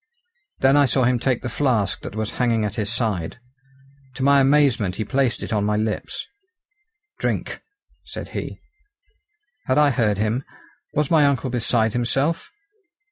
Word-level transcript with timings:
Then 0.61 0.77
I 0.77 0.87
saw 0.87 1.03
him 1.03 1.19
take 1.19 1.43
the 1.43 1.47
flask 1.47 2.01
that 2.01 2.15
was 2.15 2.31
hanging 2.41 2.65
at 2.65 2.73
his 2.73 2.91
side. 2.91 3.39
To 4.15 4.23
my 4.23 4.39
amazement 4.39 4.95
he 4.95 5.05
placed 5.05 5.43
it 5.43 5.53
on 5.53 5.63
my 5.63 5.77
lips. 5.77 6.25
"Drink!" 7.19 7.61
said 8.05 8.29
he. 8.29 8.59
Had 9.67 9.77
I 9.77 9.91
heard 9.91 10.17
him? 10.17 10.43
Was 10.95 11.11
my 11.11 11.27
uncle 11.27 11.51
beside 11.51 11.93
himself? 11.93 12.49